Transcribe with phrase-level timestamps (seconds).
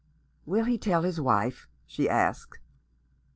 [0.47, 2.57] "Will he tell his wife?" she asked.